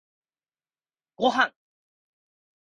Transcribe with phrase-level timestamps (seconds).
[1.15, 1.53] ごはん